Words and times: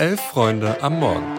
Elf 0.00 0.18
Freunde 0.32 0.82
am 0.82 0.98
Morgen. 0.98 1.38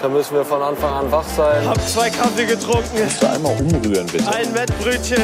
Da 0.00 0.08
müssen 0.08 0.34
wir 0.34 0.44
von 0.44 0.60
Anfang 0.60 0.92
an 0.92 1.12
wach 1.12 1.22
sein. 1.36 1.64
Hab 1.68 1.80
zwei 1.88 2.10
Kaffee 2.10 2.46
getrunken. 2.46 2.96
Kannst 2.98 3.22
du 3.22 3.30
einmal 3.30 3.54
umrühren, 3.60 4.08
bitte? 4.08 4.26
Ein 4.26 4.52
Wettbrötchen. 4.52 5.22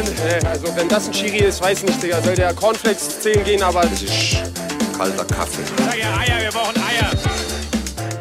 Also 0.49 0.77
wenn 0.77 0.89
das 0.89 1.09
ein 1.09 1.13
Chiri 1.13 1.39
ist, 1.39 1.61
weiß 1.61 1.83
nicht, 1.83 2.01
Digga. 2.01 2.23
Soll 2.23 2.37
der 2.37 2.55
Cornflakes 2.55 3.19
zählen 3.19 3.43
gehen, 3.43 3.65
aber... 3.65 3.81
Das 3.81 4.01
ist 4.01 4.37
kalter 4.97 5.25
Kaffee. 5.25 5.63
Sag 5.77 5.99
ja 5.99 6.17
Eier, 6.19 6.41
wir 6.41 6.51
brauchen 6.53 6.77
Eier. 6.77 7.11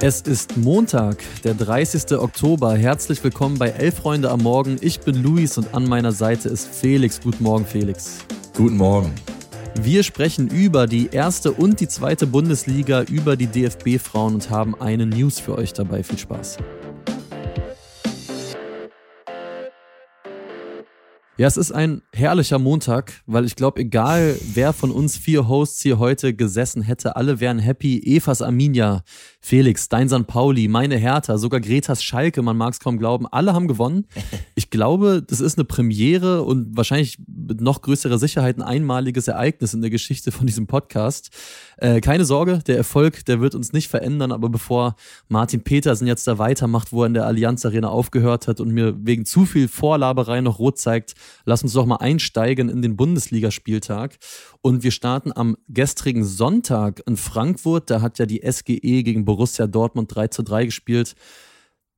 Es 0.01 0.21
ist 0.21 0.57
Montag, 0.57 1.17
der 1.43 1.53
30. 1.53 2.17
Oktober. 2.17 2.75
Herzlich 2.75 3.23
willkommen 3.23 3.59
bei 3.59 3.69
Elf 3.69 3.97
Freunde 3.97 4.31
am 4.31 4.41
Morgen. 4.41 4.77
Ich 4.81 5.01
bin 5.01 5.21
Luis 5.21 5.55
und 5.59 5.75
an 5.75 5.87
meiner 5.87 6.13
Seite 6.13 6.49
ist 6.49 6.67
Felix. 6.67 7.21
Guten 7.21 7.43
Morgen, 7.43 7.67
Felix. 7.67 8.25
Guten 8.55 8.77
Morgen. 8.77 9.13
Wir 9.81 10.01
sprechen 10.01 10.47
über 10.47 10.87
die 10.87 11.09
erste 11.11 11.51
und 11.51 11.79
die 11.79 11.87
zweite 11.87 12.25
Bundesliga, 12.25 13.03
über 13.03 13.35
die 13.35 13.47
DFB-Frauen 13.47 14.33
und 14.33 14.49
haben 14.49 14.73
eine 14.81 15.05
News 15.05 15.39
für 15.39 15.55
euch 15.55 15.71
dabei. 15.71 16.03
Viel 16.03 16.17
Spaß. 16.17 16.57
Ja, 21.39 21.45
es 21.45 21.55
ist 21.55 21.71
ein 21.71 22.01
herrlicher 22.13 22.57
Montag, 22.57 23.21
weil 23.27 23.45
ich 23.45 23.55
glaube, 23.55 23.81
egal 23.81 24.35
wer 24.55 24.73
von 24.73 24.89
uns 24.89 25.17
vier 25.17 25.47
Hosts 25.47 25.83
hier 25.83 25.99
heute 25.99 26.33
gesessen 26.33 26.81
hätte, 26.81 27.15
alle 27.15 27.39
wären 27.39 27.59
happy. 27.59 27.99
Evas 27.99 28.41
Arminia, 28.41 29.03
Felix, 29.39 29.87
dein 29.87 30.09
St. 30.09 30.25
Pauli, 30.25 30.67
meine 30.67 30.97
Hertha, 30.97 31.37
sogar 31.37 31.59
Gretas 31.61 32.03
Schalke, 32.03 32.41
man 32.41 32.57
mag 32.57 32.73
es 32.73 32.79
kaum 32.79 32.97
glauben, 32.97 33.27
alle 33.27 33.53
haben 33.53 33.67
gewonnen. 33.67 34.07
Ich 34.55 34.71
glaube, 34.71 35.21
das 35.21 35.39
ist 35.39 35.59
eine 35.59 35.65
Premiere 35.65 36.41
und 36.41 36.75
wahrscheinlich 36.75 37.19
mit 37.47 37.61
noch 37.61 37.81
größerer 37.81 38.17
Sicherheit 38.17 38.57
ein 38.57 38.61
einmaliges 38.61 39.27
Ereignis 39.27 39.73
in 39.73 39.81
der 39.81 39.89
Geschichte 39.89 40.31
von 40.31 40.47
diesem 40.47 40.67
Podcast. 40.67 41.29
Äh, 41.77 42.01
keine 42.01 42.25
Sorge, 42.25 42.59
der 42.65 42.77
Erfolg, 42.77 43.25
der 43.25 43.39
wird 43.39 43.55
uns 43.55 43.73
nicht 43.73 43.87
verändern, 43.89 44.31
aber 44.31 44.49
bevor 44.49 44.95
Martin 45.27 45.61
Petersen 45.61 46.07
jetzt 46.07 46.27
da 46.27 46.37
weitermacht, 46.37 46.91
wo 46.91 47.03
er 47.03 47.07
in 47.07 47.13
der 47.13 47.25
Allianz 47.25 47.65
Arena 47.65 47.89
aufgehört 47.89 48.47
hat 48.47 48.59
und 48.59 48.71
mir 48.71 48.95
wegen 49.05 49.25
zu 49.25 49.45
viel 49.45 49.67
Vorlaberei 49.67 50.41
noch 50.41 50.59
rot 50.59 50.77
zeigt, 50.77 51.15
lass 51.45 51.63
uns 51.63 51.73
doch 51.73 51.85
mal 51.85 51.97
einsteigen 51.97 52.69
in 52.69 52.81
den 52.81 52.95
Bundesligaspieltag. 52.95 54.17
Und 54.61 54.83
wir 54.83 54.91
starten 54.91 55.31
am 55.33 55.57
gestrigen 55.67 56.23
Sonntag 56.23 57.01
in 57.05 57.17
Frankfurt. 57.17 57.89
Da 57.89 58.01
hat 58.01 58.19
ja 58.19 58.25
die 58.25 58.41
SGE 58.49 59.03
gegen 59.03 59.25
Borussia 59.25 59.67
Dortmund 59.67 60.13
3 60.13 60.27
zu 60.27 60.43
3 60.43 60.65
gespielt. 60.65 61.15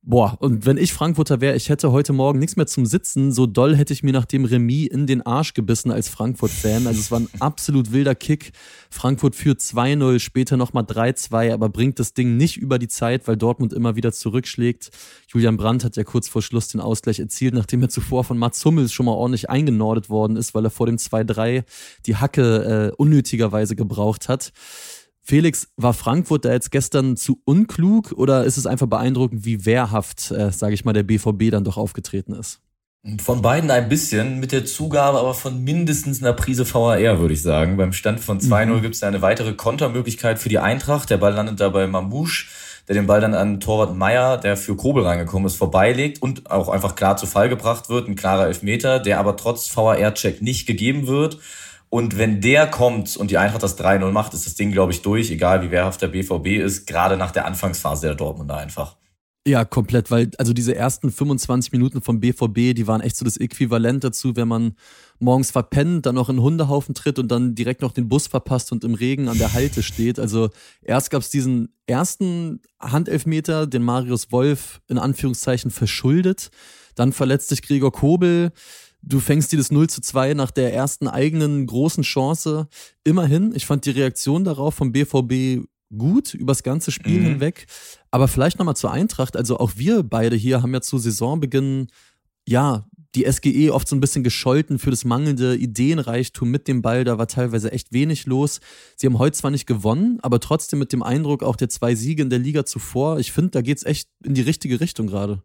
Boah, 0.02 0.38
und 0.40 0.64
wenn 0.64 0.78
ich 0.78 0.94
Frankfurter 0.94 1.42
wäre, 1.42 1.54
ich 1.56 1.68
hätte 1.68 1.92
heute 1.92 2.14
Morgen 2.14 2.38
nichts 2.38 2.56
mehr 2.56 2.66
zum 2.66 2.86
Sitzen. 2.86 3.32
So 3.32 3.46
doll 3.46 3.76
hätte 3.76 3.92
ich 3.92 4.02
mir 4.02 4.14
nach 4.14 4.24
dem 4.24 4.46
Remis 4.46 4.88
in 4.88 5.06
den 5.06 5.20
Arsch 5.20 5.52
gebissen 5.52 5.90
als 5.90 6.08
Frankfurt-Fan. 6.08 6.86
Also 6.86 7.00
es 7.00 7.10
war 7.10 7.20
ein 7.20 7.28
absolut 7.38 7.92
wilder 7.92 8.14
Kick. 8.14 8.52
Frankfurt 8.88 9.36
führt 9.36 9.60
2-0, 9.60 10.18
später 10.18 10.56
nochmal 10.56 10.84
3-2, 10.84 11.52
aber 11.52 11.68
bringt 11.68 11.98
das 11.98 12.14
Ding 12.14 12.38
nicht 12.38 12.56
über 12.56 12.78
die 12.78 12.88
Zeit, 12.88 13.28
weil 13.28 13.36
Dortmund 13.36 13.74
immer 13.74 13.94
wieder 13.94 14.10
zurückschlägt. 14.10 14.90
Julian 15.28 15.58
Brandt 15.58 15.84
hat 15.84 15.96
ja 15.96 16.04
kurz 16.04 16.30
vor 16.30 16.40
Schluss 16.40 16.68
den 16.68 16.80
Ausgleich 16.80 17.20
erzielt, 17.20 17.52
nachdem 17.52 17.82
er 17.82 17.90
zuvor 17.90 18.24
von 18.24 18.38
Mats 18.38 18.64
Hummels 18.64 18.94
schon 18.94 19.04
mal 19.04 19.12
ordentlich 19.12 19.50
eingenordet 19.50 20.08
worden 20.08 20.36
ist, 20.36 20.54
weil 20.54 20.64
er 20.64 20.70
vor 20.70 20.86
dem 20.86 20.96
2-3 20.96 21.62
die 22.06 22.16
Hacke 22.16 22.90
äh, 22.90 22.96
unnötigerweise 22.96 23.76
gebraucht 23.76 24.30
hat. 24.30 24.52
Felix, 25.30 25.68
war 25.76 25.94
Frankfurt 25.94 26.44
da 26.44 26.50
jetzt 26.50 26.72
gestern 26.72 27.16
zu 27.16 27.40
unklug 27.44 28.10
oder 28.10 28.42
ist 28.42 28.56
es 28.56 28.66
einfach 28.66 28.88
beeindruckend, 28.88 29.44
wie 29.44 29.64
wehrhaft, 29.64 30.32
äh, 30.32 30.50
sage 30.50 30.74
ich 30.74 30.84
mal, 30.84 30.92
der 30.92 31.04
BVB 31.04 31.52
dann 31.52 31.62
doch 31.62 31.76
aufgetreten 31.76 32.32
ist? 32.32 32.58
Von 33.22 33.40
beiden 33.40 33.70
ein 33.70 33.88
bisschen, 33.88 34.40
mit 34.40 34.50
der 34.50 34.64
Zugabe 34.64 35.20
aber 35.20 35.34
von 35.34 35.62
mindestens 35.62 36.20
einer 36.20 36.32
Prise 36.32 36.66
VAR, 36.66 37.20
würde 37.20 37.32
ich 37.32 37.42
sagen. 37.42 37.76
Beim 37.76 37.92
Stand 37.92 38.18
von 38.18 38.40
2-0 38.40 38.66
mhm. 38.66 38.82
gibt 38.82 38.96
es 38.96 39.04
eine 39.04 39.22
weitere 39.22 39.52
Kontermöglichkeit 39.52 40.40
für 40.40 40.48
die 40.48 40.58
Eintracht. 40.58 41.10
Der 41.10 41.18
Ball 41.18 41.32
landet 41.32 41.60
da 41.60 41.68
bei 41.68 41.86
Mamouche, 41.86 42.48
der 42.88 42.96
den 42.96 43.06
Ball 43.06 43.20
dann 43.20 43.34
an 43.34 43.60
Torwart 43.60 43.94
Meier, 43.94 44.36
der 44.36 44.56
für 44.56 44.74
Kobel 44.74 45.04
reingekommen 45.04 45.46
ist, 45.46 45.54
vorbeilegt 45.54 46.20
und 46.20 46.50
auch 46.50 46.68
einfach 46.68 46.96
klar 46.96 47.16
zu 47.16 47.28
Fall 47.28 47.48
gebracht 47.48 47.88
wird. 47.88 48.08
Ein 48.08 48.16
klarer 48.16 48.48
Elfmeter, 48.48 48.98
der 48.98 49.20
aber 49.20 49.36
trotz 49.36 49.74
VAR-Check 49.76 50.42
nicht 50.42 50.66
gegeben 50.66 51.06
wird. 51.06 51.38
Und 51.90 52.16
wenn 52.18 52.40
der 52.40 52.68
kommt 52.68 53.16
und 53.16 53.32
die 53.32 53.38
Eintracht 53.38 53.64
das 53.64 53.78
3-0 53.78 54.10
macht, 54.12 54.32
ist 54.32 54.46
das 54.46 54.54
Ding, 54.54 54.70
glaube 54.70 54.92
ich, 54.92 55.02
durch, 55.02 55.30
egal 55.30 55.62
wie 55.62 55.72
wehrhaft 55.72 56.00
der 56.00 56.08
BVB 56.08 56.62
ist, 56.62 56.86
gerade 56.86 57.16
nach 57.16 57.32
der 57.32 57.46
Anfangsphase 57.46 58.06
der 58.06 58.14
Dortmunder 58.14 58.56
einfach. 58.56 58.96
Ja, 59.46 59.64
komplett, 59.64 60.10
weil 60.10 60.30
also 60.36 60.52
diese 60.52 60.76
ersten 60.76 61.10
25 61.10 61.72
Minuten 61.72 62.02
vom 62.02 62.20
BVB, 62.20 62.74
die 62.74 62.86
waren 62.86 63.00
echt 63.00 63.16
so 63.16 63.24
das 63.24 63.38
Äquivalent 63.38 64.04
dazu, 64.04 64.36
wenn 64.36 64.46
man 64.46 64.74
morgens 65.18 65.50
verpennt, 65.50 66.04
dann 66.04 66.14
noch 66.14 66.28
in 66.28 66.40
Hundehaufen 66.40 66.94
tritt 66.94 67.18
und 67.18 67.28
dann 67.28 67.54
direkt 67.54 67.80
noch 67.80 67.92
den 67.92 68.08
Bus 68.08 68.26
verpasst 68.26 68.70
und 68.70 68.84
im 68.84 68.94
Regen 68.94 69.28
an 69.28 69.38
der 69.38 69.54
Halte 69.54 69.82
steht. 69.82 70.20
Also 70.20 70.50
erst 70.82 71.10
gab 71.10 71.22
es 71.22 71.30
diesen 71.30 71.74
ersten 71.86 72.60
Handelfmeter, 72.78 73.66
den 73.66 73.82
Marius 73.82 74.30
Wolf 74.30 74.82
in 74.88 74.98
Anführungszeichen 74.98 75.70
verschuldet. 75.70 76.50
Dann 76.94 77.14
verletzt 77.14 77.48
sich 77.48 77.62
Gregor 77.62 77.92
Kobel 77.92 78.52
Du 79.02 79.20
fängst 79.20 79.52
dir 79.52 79.56
das 79.56 79.70
0 79.70 79.88
zu 79.88 80.00
2 80.00 80.34
nach 80.34 80.50
der 80.50 80.74
ersten 80.74 81.08
eigenen 81.08 81.66
großen 81.66 82.02
Chance. 82.02 82.68
Immerhin, 83.04 83.54
ich 83.54 83.66
fand 83.66 83.86
die 83.86 83.90
Reaktion 83.90 84.44
darauf 84.44 84.74
vom 84.74 84.92
BVB 84.92 85.66
gut 85.96 86.34
übers 86.34 86.62
ganze 86.62 86.90
Spiel 86.90 87.20
mhm. 87.20 87.24
hinweg. 87.24 87.66
Aber 88.10 88.28
vielleicht 88.28 88.58
nochmal 88.58 88.76
zur 88.76 88.92
Eintracht. 88.92 89.36
Also 89.36 89.58
auch 89.58 89.72
wir 89.76 90.02
beide 90.02 90.36
hier 90.36 90.62
haben 90.62 90.74
ja 90.74 90.80
zu 90.80 90.98
Saisonbeginn, 90.98 91.88
ja, 92.46 92.86
die 93.14 93.30
SGE 93.30 93.72
oft 93.72 93.88
so 93.88 93.96
ein 93.96 94.00
bisschen 94.00 94.22
gescholten 94.22 94.78
für 94.78 94.90
das 94.90 95.04
mangelnde 95.04 95.56
Ideenreichtum 95.56 96.48
mit 96.48 96.68
dem 96.68 96.80
Ball. 96.80 97.02
Da 97.04 97.18
war 97.18 97.26
teilweise 97.26 97.72
echt 97.72 97.92
wenig 97.92 98.26
los. 98.26 98.60
Sie 98.96 99.06
haben 99.06 99.18
heute 99.18 99.36
zwar 99.36 99.50
nicht 99.50 99.66
gewonnen, 99.66 100.18
aber 100.22 100.38
trotzdem 100.38 100.78
mit 100.78 100.92
dem 100.92 101.02
Eindruck 101.02 101.42
auch 101.42 101.56
der 101.56 101.68
zwei 101.68 101.94
Siege 101.94 102.22
in 102.22 102.30
der 102.30 102.38
Liga 102.38 102.64
zuvor. 102.64 103.18
Ich 103.18 103.32
finde, 103.32 103.50
da 103.50 103.62
geht's 103.62 103.84
echt 103.84 104.08
in 104.24 104.34
die 104.34 104.42
richtige 104.42 104.80
Richtung 104.80 105.08
gerade. 105.08 105.42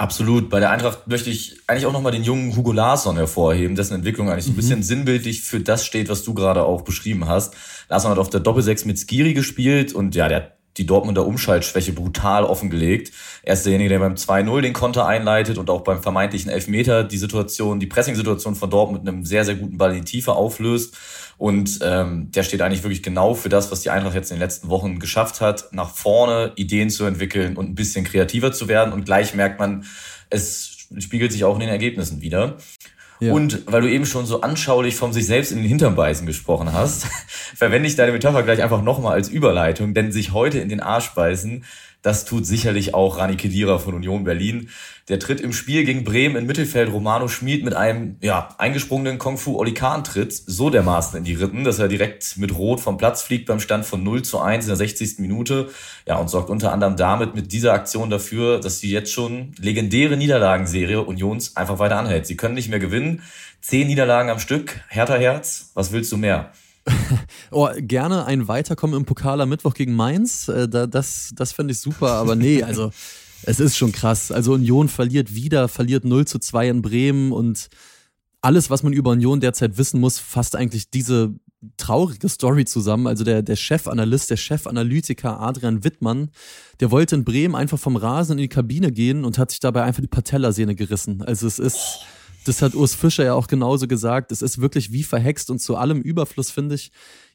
Absolut. 0.00 0.48
Bei 0.48 0.60
der 0.60 0.70
Eintracht 0.70 1.06
möchte 1.08 1.28
ich 1.28 1.60
eigentlich 1.66 1.84
auch 1.84 1.92
nochmal 1.92 2.12
den 2.12 2.24
jungen 2.24 2.56
Hugo 2.56 2.72
Larsson 2.72 3.16
hervorheben, 3.16 3.76
dessen 3.76 3.92
Entwicklung 3.92 4.30
eigentlich 4.30 4.46
so 4.46 4.50
ein 4.50 4.54
mhm. 4.54 4.56
bisschen 4.56 4.82
sinnbildlich 4.82 5.42
für 5.42 5.60
das 5.60 5.84
steht, 5.84 6.08
was 6.08 6.24
du 6.24 6.32
gerade 6.32 6.64
auch 6.64 6.80
beschrieben 6.80 7.28
hast. 7.28 7.54
Larsson 7.90 8.10
hat 8.10 8.16
auf 8.16 8.30
der 8.30 8.40
Doppelsechs 8.40 8.86
mit 8.86 8.98
Skiri 8.98 9.34
gespielt 9.34 9.92
und 9.92 10.14
ja, 10.14 10.28
der 10.28 10.36
hat 10.38 10.52
die 10.76 10.86
Dortmunder 10.86 11.26
Umschaltschwäche 11.26 11.92
brutal 11.92 12.44
offengelegt. 12.44 13.12
Er 13.42 13.54
ist 13.54 13.64
derjenige, 13.64 13.90
der 13.90 13.98
beim 13.98 14.14
2-0 14.14 14.60
den 14.60 14.72
Konter 14.72 15.06
einleitet 15.06 15.58
und 15.58 15.68
auch 15.68 15.82
beim 15.82 16.02
vermeintlichen 16.02 16.50
Elfmeter 16.50 17.04
die 17.04 17.18
Situation, 17.18 17.80
die 17.80 17.86
Pressing-Situation 17.86 18.54
von 18.54 18.70
Dortmund 18.70 19.04
mit 19.04 19.12
einem 19.12 19.24
sehr, 19.24 19.44
sehr 19.44 19.56
guten 19.56 19.78
Ball 19.78 19.90
in 19.90 20.04
die 20.04 20.10
Tiefe 20.10 20.32
auflöst. 20.32 20.96
Und 21.38 21.80
ähm, 21.82 22.30
der 22.30 22.42
steht 22.42 22.60
eigentlich 22.60 22.82
wirklich 22.82 23.02
genau 23.02 23.34
für 23.34 23.48
das, 23.48 23.72
was 23.72 23.80
die 23.80 23.90
Eintracht 23.90 24.14
jetzt 24.14 24.30
in 24.30 24.36
den 24.36 24.42
letzten 24.42 24.68
Wochen 24.68 24.98
geschafft 24.98 25.40
hat, 25.40 25.72
nach 25.72 25.90
vorne 25.90 26.52
Ideen 26.56 26.90
zu 26.90 27.04
entwickeln 27.04 27.56
und 27.56 27.70
ein 27.70 27.74
bisschen 27.74 28.04
kreativer 28.04 28.52
zu 28.52 28.68
werden. 28.68 28.92
Und 28.92 29.06
gleich 29.06 29.34
merkt 29.34 29.58
man, 29.58 29.86
es 30.28 30.86
spiegelt 30.98 31.32
sich 31.32 31.44
auch 31.44 31.54
in 31.54 31.60
den 31.60 31.68
Ergebnissen 31.68 32.20
wieder. 32.20 32.58
Ja. 33.20 33.32
Und 33.32 33.62
weil 33.66 33.82
du 33.82 33.90
eben 33.90 34.06
schon 34.06 34.26
so 34.26 34.40
anschaulich 34.40 34.96
vom 34.96 35.12
sich 35.12 35.26
selbst 35.26 35.52
in 35.52 35.58
den 35.58 35.66
Hintern 35.66 35.94
beißen 35.94 36.26
gesprochen 36.26 36.72
hast, 36.72 37.06
verwende 37.54 37.86
ich 37.86 37.96
deine 37.96 38.12
Metapher 38.12 38.42
gleich 38.42 38.62
einfach 38.62 38.82
nochmal 38.82 39.12
als 39.12 39.28
Überleitung, 39.28 39.92
denn 39.94 40.10
sich 40.10 40.32
heute 40.32 40.58
in 40.58 40.68
den 40.68 40.80
Arsch 40.80 41.10
beißen 41.10 41.64
das 42.02 42.24
tut 42.24 42.46
sicherlich 42.46 42.94
auch 42.94 43.18
Rani 43.18 43.36
Kedira 43.36 43.78
von 43.78 43.94
Union 43.94 44.24
Berlin. 44.24 44.70
Der 45.08 45.18
tritt 45.18 45.40
im 45.40 45.52
Spiel 45.52 45.84
gegen 45.84 46.04
Bremen 46.04 46.36
in 46.36 46.46
Mittelfeld 46.46 46.92
Romano 46.92 47.28
Schmid 47.28 47.64
mit 47.64 47.74
einem 47.74 48.16
ja, 48.20 48.54
eingesprungenen 48.58 49.18
Kung 49.18 49.36
Fu 49.38 49.58
Olikan 49.58 50.04
tritt 50.04 50.32
so 50.32 50.70
dermaßen 50.70 51.18
in 51.18 51.24
die 51.24 51.34
Rippen, 51.34 51.64
dass 51.64 51.78
er 51.78 51.88
direkt 51.88 52.38
mit 52.38 52.56
Rot 52.56 52.80
vom 52.80 52.96
Platz 52.96 53.22
fliegt 53.22 53.46
beim 53.46 53.60
Stand 53.60 53.84
von 53.84 54.02
0 54.02 54.22
zu 54.22 54.40
1 54.40 54.64
in 54.64 54.68
der 54.68 54.76
60. 54.76 55.18
Minute. 55.18 55.68
Ja, 56.06 56.16
und 56.16 56.28
sorgt 56.28 56.48
unter 56.48 56.72
anderem 56.72 56.96
damit 56.96 57.34
mit 57.34 57.52
dieser 57.52 57.72
Aktion 57.72 58.08
dafür, 58.08 58.60
dass 58.60 58.80
die 58.80 58.90
jetzt 58.90 59.12
schon 59.12 59.52
legendäre 59.58 60.16
Niederlagenserie 60.16 61.02
Unions 61.02 61.56
einfach 61.56 61.78
weiter 61.78 61.98
anhält. 61.98 62.26
Sie 62.26 62.36
können 62.36 62.54
nicht 62.54 62.70
mehr 62.70 62.78
gewinnen. 62.78 63.22
Zehn 63.60 63.88
Niederlagen 63.88 64.30
am 64.30 64.38
Stück. 64.38 64.80
Härter 64.88 65.18
Herz. 65.18 65.70
Was 65.74 65.92
willst 65.92 66.12
du 66.12 66.16
mehr? 66.16 66.52
oh, 67.50 67.68
gerne 67.76 68.24
ein 68.24 68.48
Weiterkommen 68.48 68.96
im 68.96 69.04
Pokal 69.04 69.40
am 69.40 69.48
Mittwoch 69.48 69.74
gegen 69.74 69.94
Mainz. 69.94 70.48
Äh, 70.48 70.68
das 70.68 71.32
das 71.34 71.52
fände 71.52 71.72
ich 71.72 71.80
super, 71.80 72.12
aber 72.12 72.36
nee, 72.36 72.62
also 72.64 72.90
es 73.42 73.60
ist 73.60 73.76
schon 73.76 73.92
krass. 73.92 74.30
Also 74.32 74.52
Union 74.54 74.88
verliert 74.88 75.34
wieder, 75.34 75.68
verliert 75.68 76.04
0 76.04 76.26
zu 76.26 76.38
2 76.38 76.68
in 76.68 76.82
Bremen 76.82 77.32
und 77.32 77.68
alles, 78.42 78.70
was 78.70 78.82
man 78.82 78.92
über 78.92 79.10
Union 79.10 79.40
derzeit 79.40 79.76
wissen 79.76 80.00
muss, 80.00 80.18
fasst 80.18 80.56
eigentlich 80.56 80.90
diese 80.90 81.34
traurige 81.76 82.28
Story 82.28 82.64
zusammen. 82.64 83.06
Also 83.06 83.22
der, 83.22 83.42
der 83.42 83.56
Chefanalyst, 83.56 84.30
der 84.30 84.38
Chefanalytiker 84.38 85.40
Adrian 85.40 85.84
Wittmann, 85.84 86.30
der 86.80 86.90
wollte 86.90 87.16
in 87.16 87.24
Bremen 87.24 87.54
einfach 87.54 87.78
vom 87.78 87.96
Rasen 87.96 88.32
in 88.32 88.42
die 88.42 88.48
Kabine 88.48 88.92
gehen 88.92 89.24
und 89.26 89.36
hat 89.36 89.50
sich 89.50 89.60
dabei 89.60 89.82
einfach 89.82 90.00
die 90.00 90.08
Patellasehne 90.08 90.74
gerissen. 90.74 91.22
Also 91.22 91.46
es 91.46 91.58
ist. 91.58 91.76
Oh 91.76 92.19
das 92.44 92.62
hat 92.62 92.74
Urs 92.74 92.94
Fischer 92.94 93.24
ja 93.24 93.34
auch 93.34 93.46
genauso 93.46 93.86
gesagt. 93.86 94.32
Es 94.32 94.42
ist 94.42 94.60
wirklich 94.60 94.92
wie 94.92 95.02
verhext 95.02 95.50
und 95.50 95.58
zu 95.58 95.76
allem 95.76 96.00
Überfluss, 96.00 96.50
finde 96.50 96.74
ich. 96.74 96.90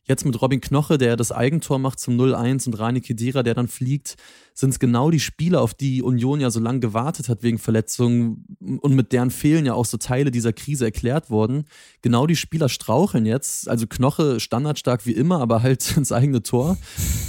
Jetzt 0.07 0.23
mit 0.23 0.39
Robin 0.39 0.61
Knoche, 0.61 0.99
der 0.99 1.15
das 1.15 1.31
Eigentor 1.31 1.79
macht 1.79 1.99
zum 1.99 2.15
0-1 2.15 2.67
und 2.67 2.77
Rani 2.77 3.01
Kedira, 3.01 3.41
der 3.41 3.55
dann 3.55 3.67
fliegt, 3.67 4.17
sind 4.53 4.69
es 4.69 4.77
genau 4.77 5.09
die 5.09 5.19
Spieler, 5.19 5.61
auf 5.61 5.73
die 5.73 6.03
Union 6.03 6.39
ja 6.39 6.51
so 6.51 6.59
lange 6.59 6.79
gewartet 6.79 7.27
hat 7.27 7.41
wegen 7.41 7.57
Verletzungen 7.57 8.45
und 8.81 8.93
mit 8.93 9.11
deren 9.11 9.31
Fehlen 9.31 9.65
ja 9.65 9.73
auch 9.73 9.85
so 9.85 9.97
Teile 9.97 10.29
dieser 10.29 10.53
Krise 10.53 10.85
erklärt 10.85 11.31
wurden. 11.31 11.65
Genau 12.03 12.27
die 12.27 12.35
Spieler 12.35 12.69
straucheln 12.69 13.25
jetzt. 13.25 13.67
Also 13.67 13.87
Knoche 13.87 14.39
standardstark 14.39 15.07
wie 15.07 15.13
immer, 15.13 15.41
aber 15.41 15.63
halt 15.63 15.97
ins 15.97 16.11
eigene 16.11 16.43
Tor. 16.43 16.77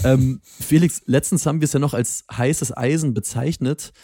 Ähm, 0.04 0.40
Felix, 0.44 1.00
letztens 1.06 1.46
haben 1.46 1.62
wir 1.62 1.64
es 1.66 1.72
ja 1.72 1.80
noch 1.80 1.94
als 1.94 2.24
heißes 2.30 2.76
Eisen 2.76 3.14
bezeichnet. 3.14 3.94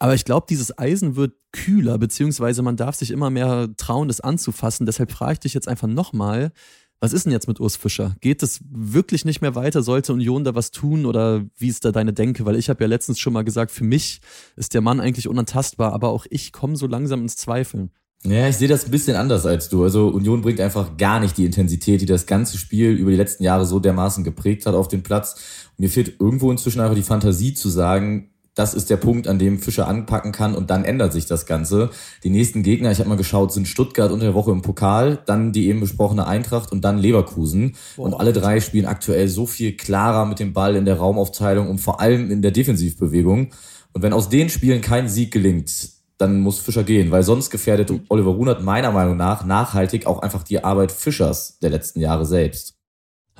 Aber 0.00 0.14
ich 0.14 0.24
glaube, 0.24 0.46
dieses 0.48 0.76
Eisen 0.78 1.14
wird 1.14 1.34
kühler, 1.52 1.98
beziehungsweise 1.98 2.62
man 2.62 2.76
darf 2.76 2.96
sich 2.96 3.10
immer 3.10 3.28
mehr 3.28 3.68
trauen, 3.76 4.08
das 4.08 4.20
anzufassen. 4.20 4.86
Deshalb 4.86 5.12
frage 5.12 5.34
ich 5.34 5.40
dich 5.40 5.54
jetzt 5.54 5.68
einfach 5.68 5.88
nochmal, 5.88 6.52
was 7.00 7.12
ist 7.12 7.26
denn 7.26 7.32
jetzt 7.32 7.48
mit 7.48 7.60
Urs 7.60 7.76
Fischer? 7.76 8.16
Geht 8.20 8.42
es 8.42 8.60
wirklich 8.70 9.26
nicht 9.26 9.42
mehr 9.42 9.54
weiter? 9.54 9.82
Sollte 9.82 10.14
Union 10.14 10.42
da 10.42 10.54
was 10.54 10.70
tun 10.70 11.04
oder 11.04 11.44
wie 11.56 11.68
ist 11.68 11.84
da 11.84 11.92
deine 11.92 12.14
Denke? 12.14 12.46
Weil 12.46 12.56
ich 12.56 12.70
habe 12.70 12.82
ja 12.82 12.88
letztens 12.88 13.18
schon 13.18 13.34
mal 13.34 13.44
gesagt, 13.44 13.70
für 13.70 13.84
mich 13.84 14.20
ist 14.56 14.72
der 14.72 14.80
Mann 14.80 15.00
eigentlich 15.00 15.28
unantastbar, 15.28 15.92
aber 15.92 16.08
auch 16.08 16.26
ich 16.30 16.52
komme 16.52 16.76
so 16.76 16.86
langsam 16.86 17.20
ins 17.20 17.36
Zweifeln. 17.36 17.90
Ja, 18.22 18.48
ich 18.48 18.56
sehe 18.56 18.68
das 18.68 18.84
ein 18.84 18.90
bisschen 18.90 19.16
anders 19.16 19.46
als 19.46 19.68
du. 19.68 19.82
Also 19.82 20.08
Union 20.08 20.42
bringt 20.42 20.60
einfach 20.60 20.96
gar 20.96 21.20
nicht 21.20 21.36
die 21.36 21.46
Intensität, 21.46 22.02
die 22.02 22.06
das 22.06 22.26
ganze 22.26 22.58
Spiel 22.58 22.90
über 22.92 23.10
die 23.10 23.16
letzten 23.16 23.44
Jahre 23.44 23.64
so 23.64 23.80
dermaßen 23.80 24.24
geprägt 24.24 24.66
hat 24.66 24.74
auf 24.74 24.88
den 24.88 25.02
Platz. 25.02 25.34
Und 25.76 25.80
mir 25.80 25.90
fehlt 25.90 26.20
irgendwo 26.20 26.50
inzwischen 26.50 26.80
einfach 26.80 26.96
die 26.96 27.02
Fantasie 27.02 27.54
zu 27.54 27.70
sagen, 27.70 28.29
das 28.54 28.74
ist 28.74 28.90
der 28.90 28.96
Punkt, 28.96 29.28
an 29.28 29.38
dem 29.38 29.58
Fischer 29.58 29.86
anpacken 29.86 30.32
kann 30.32 30.54
und 30.54 30.70
dann 30.70 30.84
ändert 30.84 31.12
sich 31.12 31.26
das 31.26 31.46
Ganze. 31.46 31.90
Die 32.24 32.30
nächsten 32.30 32.62
Gegner, 32.62 32.90
ich 32.90 32.98
habe 32.98 33.08
mal 33.08 33.16
geschaut, 33.16 33.52
sind 33.52 33.68
Stuttgart 33.68 34.10
unter 34.10 34.26
der 34.26 34.34
Woche 34.34 34.50
im 34.50 34.62
Pokal, 34.62 35.22
dann 35.26 35.52
die 35.52 35.68
eben 35.68 35.80
besprochene 35.80 36.26
Eintracht 36.26 36.72
und 36.72 36.84
dann 36.84 36.98
Leverkusen. 36.98 37.76
Boah. 37.96 38.06
Und 38.06 38.14
alle 38.14 38.32
drei 38.32 38.60
spielen 38.60 38.86
aktuell 38.86 39.28
so 39.28 39.46
viel 39.46 39.76
klarer 39.76 40.26
mit 40.26 40.40
dem 40.40 40.52
Ball 40.52 40.76
in 40.76 40.84
der 40.84 40.98
Raumaufteilung 40.98 41.68
und 41.68 41.78
vor 41.78 42.00
allem 42.00 42.30
in 42.30 42.42
der 42.42 42.50
Defensivbewegung. 42.50 43.50
Und 43.92 44.02
wenn 44.02 44.12
aus 44.12 44.28
den 44.28 44.48
Spielen 44.48 44.80
kein 44.80 45.08
Sieg 45.08 45.32
gelingt, 45.32 45.90
dann 46.18 46.40
muss 46.40 46.58
Fischer 46.58 46.84
gehen, 46.84 47.10
weil 47.10 47.22
sonst 47.22 47.50
gefährdet 47.50 47.92
Oliver 48.08 48.32
Runert 48.32 48.62
meiner 48.62 48.92
Meinung 48.92 49.16
nach 49.16 49.44
nachhaltig 49.44 50.06
auch 50.06 50.20
einfach 50.20 50.42
die 50.42 50.62
Arbeit 50.62 50.92
Fischers 50.92 51.58
der 51.60 51.70
letzten 51.70 52.00
Jahre 52.00 52.26
selbst. 52.26 52.79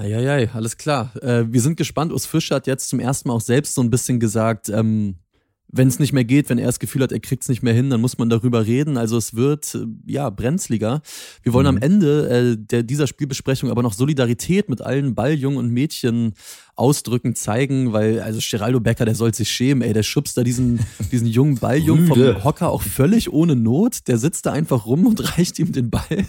Eieiei, 0.00 0.49
alles 0.55 0.79
klar. 0.79 1.14
Äh, 1.23 1.44
wir 1.52 1.61
sind 1.61 1.76
gespannt. 1.76 2.11
Urs 2.11 2.25
Fischer 2.25 2.55
hat 2.55 2.67
jetzt 2.67 2.88
zum 2.88 3.00
ersten 3.00 3.29
Mal 3.29 3.35
auch 3.35 3.41
selbst 3.43 3.75
so 3.75 3.82
ein 3.82 3.91
bisschen 3.91 4.19
gesagt, 4.19 4.70
ähm, 4.70 5.17
wenn 5.69 5.88
es 5.88 5.99
nicht 5.99 6.14
mehr 6.14 6.25
geht, 6.25 6.49
wenn 6.49 6.56
er 6.56 6.67
das 6.67 6.79
Gefühl 6.79 7.02
hat, 7.02 7.12
er 7.12 7.20
kriegt 7.20 7.43
es 7.43 7.50
nicht 7.50 7.62
mehr 7.62 7.75
hin, 7.75 7.91
dann 7.91 8.00
muss 8.00 8.17
man 8.17 8.31
darüber 8.31 8.64
reden. 8.67 8.97
Also 8.97 9.19
es 9.19 9.35
wird 9.35 9.75
äh, 9.75 9.85
ja 10.06 10.31
brenzliger. 10.31 11.02
Wir 11.43 11.52
wollen 11.52 11.67
mhm. 11.67 11.76
am 11.76 11.82
Ende 11.82 12.29
äh, 12.31 12.56
der, 12.58 12.82
dieser 12.82 13.06
Spielbesprechung 13.06 13.70
aber 13.70 13.82
noch 13.82 13.93
Solidarität 13.93 14.70
mit 14.70 14.81
allen 14.81 15.14
Balljungen 15.14 15.58
und 15.58 15.70
Mädchen 15.70 16.32
ausdrücken, 16.80 17.34
zeigen, 17.34 17.92
weil 17.92 18.20
also 18.20 18.40
Geraldo 18.42 18.80
Becker, 18.80 19.04
der 19.04 19.14
soll 19.14 19.34
sich 19.34 19.50
schämen, 19.50 19.82
ey, 19.82 19.92
der 19.92 20.02
schubst 20.02 20.36
da 20.36 20.42
diesen, 20.42 20.80
diesen 21.12 21.26
jungen 21.26 21.56
Balljungen 21.56 22.06
vom 22.06 22.42
Hocker 22.42 22.70
auch 22.70 22.82
völlig 22.82 23.32
ohne 23.32 23.54
Not. 23.54 24.08
Der 24.08 24.18
sitzt 24.18 24.46
da 24.46 24.52
einfach 24.52 24.86
rum 24.86 25.06
und 25.06 25.36
reicht 25.38 25.58
ihm 25.58 25.72
den 25.72 25.90
Ball 25.90 26.26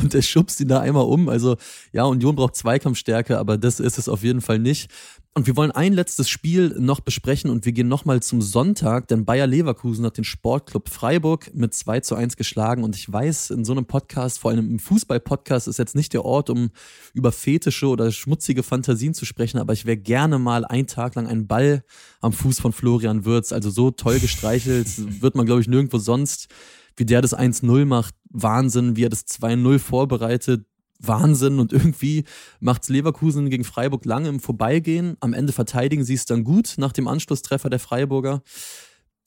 und 0.00 0.14
der 0.14 0.22
schubst 0.22 0.60
ihn 0.60 0.68
da 0.68 0.80
einmal 0.80 1.04
um. 1.04 1.28
Also 1.28 1.56
ja, 1.92 2.04
Union 2.04 2.36
braucht 2.36 2.54
Zweikampfstärke, 2.56 3.38
aber 3.38 3.58
das 3.58 3.80
ist 3.80 3.98
es 3.98 4.08
auf 4.08 4.22
jeden 4.22 4.40
Fall 4.40 4.60
nicht. 4.60 4.88
Und 5.34 5.46
wir 5.46 5.56
wollen 5.56 5.70
ein 5.70 5.94
letztes 5.94 6.28
Spiel 6.28 6.74
noch 6.78 7.00
besprechen 7.00 7.48
und 7.48 7.64
wir 7.64 7.72
gehen 7.72 7.88
nochmal 7.88 8.20
zum 8.20 8.42
Sonntag, 8.42 9.08
denn 9.08 9.24
Bayer 9.24 9.46
Leverkusen 9.46 10.04
hat 10.04 10.18
den 10.18 10.24
Sportclub 10.24 10.90
Freiburg 10.90 11.50
mit 11.54 11.72
2 11.72 12.00
zu 12.00 12.14
1 12.14 12.36
geschlagen. 12.36 12.84
Und 12.84 12.96
ich 12.96 13.10
weiß, 13.10 13.48
in 13.48 13.64
so 13.64 13.72
einem 13.72 13.86
Podcast, 13.86 14.38
vor 14.38 14.50
allem 14.50 14.68
im 14.68 14.78
Fußball-Podcast, 14.78 15.68
ist 15.68 15.78
jetzt 15.78 15.94
nicht 15.94 16.12
der 16.12 16.26
Ort, 16.26 16.50
um 16.50 16.70
über 17.14 17.32
fetische 17.32 17.86
oder 17.86 18.12
schmutzige 18.12 18.62
Fantasien 18.62 19.14
zu 19.14 19.24
sprechen, 19.24 19.56
aber 19.56 19.71
ich 19.72 19.84
wäre 19.84 19.96
gerne 19.96 20.38
mal 20.38 20.64
einen 20.64 20.86
Tag 20.86 21.14
lang 21.14 21.26
einen 21.26 21.46
Ball 21.46 21.84
am 22.20 22.32
Fuß 22.32 22.60
von 22.60 22.72
Florian 22.72 23.24
Würz. 23.24 23.52
Also 23.52 23.70
so 23.70 23.90
toll 23.90 24.18
gestreichelt 24.20 24.88
wird 25.22 25.34
man, 25.34 25.46
glaube 25.46 25.60
ich, 25.60 25.68
nirgendwo 25.68 25.98
sonst. 25.98 26.48
Wie 26.96 27.06
der 27.06 27.22
das 27.22 27.34
1-0 27.34 27.86
macht, 27.86 28.14
Wahnsinn, 28.28 28.96
wie 28.96 29.04
er 29.04 29.08
das 29.08 29.26
2-0 29.26 29.78
vorbereitet, 29.78 30.66
Wahnsinn 30.98 31.58
und 31.58 31.72
irgendwie 31.72 32.24
macht's 32.60 32.88
Leverkusen 32.88 33.50
gegen 33.50 33.64
Freiburg 33.64 34.04
lange 34.04 34.28
im 34.28 34.40
Vorbeigehen. 34.40 35.16
Am 35.20 35.32
Ende 35.32 35.52
verteidigen 35.52 36.04
sie 36.04 36.14
es 36.14 36.26
dann 36.26 36.44
gut 36.44 36.74
nach 36.76 36.92
dem 36.92 37.08
Anschlusstreffer 37.08 37.70
der 37.70 37.80
Freiburger. 37.80 38.42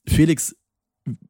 Felix, 0.06 0.54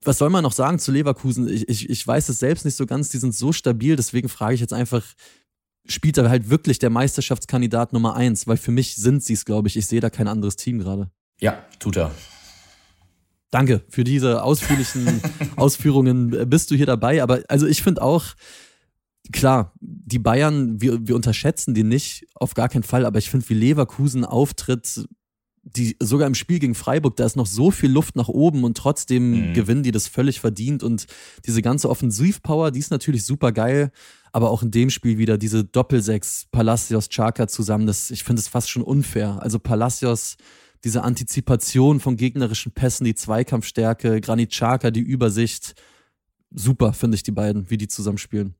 was 0.02 0.18
soll 0.18 0.30
man 0.30 0.42
noch 0.42 0.52
sagen 0.52 0.78
zu 0.78 0.92
Leverkusen? 0.92 1.48
Ich, 1.48 1.68
ich, 1.68 1.90
ich 1.90 2.06
weiß 2.06 2.28
es 2.28 2.38
selbst 2.38 2.64
nicht 2.64 2.76
so 2.76 2.86
ganz, 2.86 3.08
die 3.10 3.18
sind 3.18 3.34
so 3.34 3.52
stabil, 3.52 3.96
deswegen 3.96 4.28
frage 4.28 4.54
ich 4.54 4.60
jetzt 4.60 4.72
einfach, 4.72 5.04
spielt 5.88 6.18
da 6.18 6.28
halt 6.28 6.50
wirklich 6.50 6.78
der 6.78 6.90
Meisterschaftskandidat 6.90 7.92
Nummer 7.92 8.16
eins? 8.16 8.46
Weil 8.46 8.56
für 8.56 8.70
mich 8.70 8.96
sind 8.96 9.22
sie 9.22 9.32
es, 9.32 9.44
glaube 9.44 9.68
ich. 9.68 9.76
Ich 9.76 9.86
sehe 9.86 10.00
da 10.00 10.10
kein 10.10 10.28
anderes 10.28 10.56
Team 10.56 10.78
gerade. 10.78 11.10
Ja, 11.40 11.64
tut 11.78 11.96
er. 11.96 12.10
Danke 13.50 13.82
für 13.88 14.04
diese 14.04 14.42
ausführlichen 14.42 15.20
Ausführungen. 15.56 16.48
Bist 16.50 16.70
du 16.70 16.74
hier 16.74 16.86
dabei? 16.86 17.22
Aber 17.22 17.42
also 17.48 17.66
ich 17.66 17.82
finde 17.82 18.02
auch, 18.02 18.24
klar, 19.32 19.72
die 19.80 20.18
Bayern, 20.18 20.80
wir, 20.80 21.06
wir 21.06 21.14
unterschätzen 21.14 21.74
die 21.74 21.84
nicht, 21.84 22.26
auf 22.34 22.54
gar 22.54 22.68
keinen 22.68 22.82
Fall, 22.82 23.04
aber 23.04 23.18
ich 23.18 23.30
finde, 23.30 23.48
wie 23.48 23.54
Leverkusen 23.54 24.24
auftritt, 24.24 25.06
die, 25.74 25.96
sogar 26.00 26.28
im 26.28 26.34
Spiel 26.34 26.60
gegen 26.60 26.76
Freiburg, 26.76 27.16
da 27.16 27.26
ist 27.26 27.36
noch 27.36 27.46
so 27.46 27.72
viel 27.72 27.90
Luft 27.90 28.14
nach 28.14 28.28
oben 28.28 28.62
und 28.62 28.76
trotzdem 28.76 29.50
mhm. 29.50 29.54
gewinnen 29.54 29.82
die 29.82 29.90
das 29.90 30.06
völlig 30.06 30.38
verdient 30.38 30.84
und 30.84 31.06
diese 31.44 31.60
ganze 31.60 31.90
Offensivpower, 31.90 32.70
die 32.70 32.78
ist 32.78 32.92
natürlich 32.92 33.24
super 33.24 33.50
geil, 33.50 33.90
aber 34.32 34.50
auch 34.50 34.62
in 34.62 34.70
dem 34.70 34.90
Spiel 34.90 35.18
wieder 35.18 35.38
diese 35.38 35.64
Doppelsechs, 35.64 36.46
Palacios, 36.52 37.08
Chaka 37.08 37.48
zusammen, 37.48 37.86
das, 37.86 38.12
ich 38.12 38.22
finde 38.22 38.40
es 38.40 38.48
fast 38.48 38.70
schon 38.70 38.82
unfair. 38.82 39.42
Also 39.42 39.58
Palacios, 39.58 40.36
diese 40.84 41.02
Antizipation 41.02 41.98
von 41.98 42.16
gegnerischen 42.16 42.70
Pässen, 42.70 43.04
die 43.04 43.14
Zweikampfstärke, 43.14 44.20
Granit 44.20 44.50
Chaka, 44.50 44.92
die 44.92 45.00
Übersicht, 45.00 45.74
super, 46.50 46.92
finde 46.92 47.16
ich 47.16 47.24
die 47.24 47.32
beiden, 47.32 47.70
wie 47.70 47.76
die 47.76 47.88
zusammenspielen. 47.88 48.54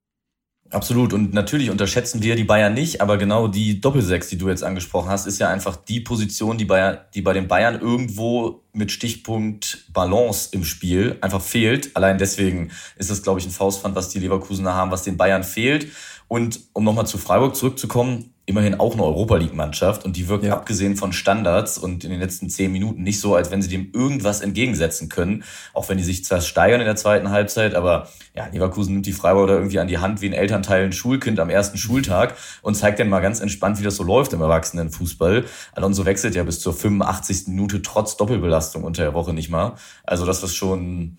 Absolut. 0.71 1.13
Und 1.13 1.33
natürlich 1.33 1.71
unterschätzen 1.71 2.23
wir 2.23 2.35
die 2.35 2.45
Bayern 2.45 2.75
nicht, 2.75 3.01
aber 3.01 3.19
genau 3.19 3.47
die 3.47 3.81
Doppelsechs, 3.81 4.29
die 4.29 4.39
du 4.39 4.49
jetzt 4.49 4.65
angesprochen 4.65 5.09
hast, 5.09 5.27
ist 5.27 5.39
ja 5.39 5.49
einfach 5.49 5.77
die 5.77 6.01
Position, 6.01 6.59
die 6.59 6.65
bei, 6.65 7.01
die 7.15 7.23
bei 7.23 7.33
den 7.33 7.47
Bayern 7.47 7.81
irgendwo 7.81 8.65
mit 8.73 8.91
Stichpunkt 8.91 9.87
Balance 9.93 10.49
im 10.53 10.65
Spiel 10.65 11.19
einfach 11.21 11.41
fehlt. 11.41 11.95
Allein 11.95 12.19
deswegen 12.19 12.73
ist 12.97 13.11
das, 13.11 13.23
glaube 13.23 13.39
ich, 13.39 13.47
ein 13.47 13.53
Faustpfand, 13.53 13.95
was 13.95 14.09
die 14.09 14.19
Leverkusener 14.19 14.75
haben, 14.75 14.91
was 14.91 15.05
den 15.05 15.17
Bayern 15.17 15.45
fehlt. 15.45 15.89
Und 16.29 16.61
um 16.73 16.85
nochmal 16.85 17.07
zu 17.07 17.19
Freiburg 17.19 17.55
zurückzukommen, 17.55 18.35
immerhin 18.49 18.79
auch 18.79 18.95
eine 18.95 19.03
Europa 19.03 19.37
League-Mannschaft 19.37 20.05
und 20.05 20.17
die 20.17 20.29
wirkt 20.29 20.45
ja. 20.45 20.53
abgesehen 20.53 20.95
von 20.97 21.13
Standards 21.13 21.79
und 21.79 22.05
in 22.05 22.11
den 22.11 22.21
letzten 22.21 22.49
zehn 22.49 22.71
Minuten 22.71 23.03
nicht 23.03 23.21
so, 23.21 23.35
als 23.35 23.51
wenn 23.51 23.61
sie 23.61 23.69
dem 23.69 23.91
irgendwas 23.93 24.41
entgegensetzen 24.41 25.09
können. 25.09 25.43
Auch 25.75 25.89
wenn 25.89 25.99
die 25.99 26.05
sich 26.05 26.25
zwar 26.25 26.41
steigern 26.41 26.81
in 26.81 26.87
der 26.87 26.95
zweiten 26.95 27.31
Halbzeit, 27.31 27.75
aber 27.75 28.09
ja, 28.37 28.47
Leverkusen 28.47 28.93
nimmt 28.93 29.07
die 29.07 29.13
Freiburger 29.13 29.55
irgendwie 29.55 29.81
an 29.81 29.89
die 29.89 29.99
Hand 29.99 30.21
wie 30.21 30.27
ein 30.27 30.33
Elternteil 30.33 30.85
ein 30.85 30.93
Schulkind 30.93 31.41
am 31.41 31.51
ersten 31.51 31.77
Schultag 31.77 32.37
und 32.63 32.77
zeigt 32.77 33.01
dann 33.01 33.09
mal 33.09 33.21
ganz 33.21 33.41
entspannt, 33.41 33.81
wie 33.81 33.85
das 33.85 33.97
so 33.97 34.05
läuft 34.05 34.33
im 34.33 34.41
Erwachsenenfußball. 34.41 35.45
Alonso 35.73 36.07
wechselt 36.07 36.37
ja 36.37 36.45
bis 36.45 36.61
zur 36.61 36.73
85. 36.73 37.49
Minute 37.49 37.83
trotz 37.83 38.17
Doppelbelastung 38.17 38.85
unter 38.85 39.03
der 39.03 39.15
Woche 39.15 39.35
nicht 39.35 39.51
mal. 39.51 39.75
Also 40.05 40.25
das 40.25 40.45
ist 40.45 40.55
schon 40.55 41.19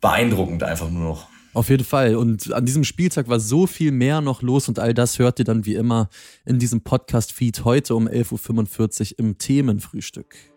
beeindruckend 0.00 0.62
einfach 0.62 0.90
nur 0.90 1.02
noch. 1.02 1.26
Auf 1.54 1.68
jeden 1.68 1.84
Fall. 1.84 2.16
Und 2.16 2.52
an 2.52 2.64
diesem 2.64 2.84
Spieltag 2.84 3.28
war 3.28 3.38
so 3.38 3.66
viel 3.66 3.92
mehr 3.92 4.20
noch 4.20 4.42
los 4.42 4.68
und 4.68 4.78
all 4.78 4.94
das 4.94 5.18
hört 5.18 5.38
ihr 5.38 5.44
dann 5.44 5.66
wie 5.66 5.74
immer 5.74 6.08
in 6.46 6.58
diesem 6.58 6.80
Podcast-Feed 6.80 7.64
heute 7.64 7.94
um 7.94 8.08
11.45 8.08 9.12
Uhr 9.12 9.18
im 9.18 9.38
Themenfrühstück. 9.38 10.51